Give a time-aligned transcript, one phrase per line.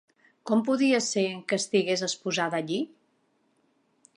[0.51, 2.81] Com podia ser que estigués exposada allí?